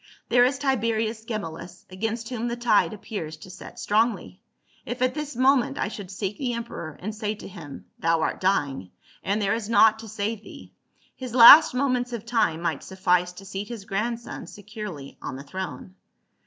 [0.29, 4.41] "There is Tiberius Ge mellus, against whom the tide appears to set strongly;
[4.83, 8.39] if at this moment I should seek the emperor and say to him, Thou art
[8.41, 8.89] dying,
[9.23, 10.73] and there is naught to save thee;
[11.15, 15.93] his last moments of time might suffice to seat his grandson securely on the throne.